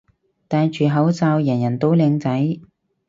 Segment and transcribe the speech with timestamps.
[0.47, 2.57] 戴住口罩人人都靚仔